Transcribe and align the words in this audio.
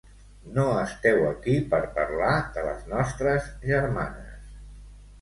No 0.53 0.63
esteu 0.83 1.25
aquí 1.33 1.59
per 1.75 1.83
parlar 1.99 2.33
de 2.57 2.65
les 2.71 2.91
nostres 2.97 3.55
germanes. 3.71 4.61